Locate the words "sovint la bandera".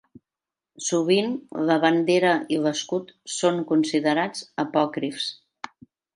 0.85-2.31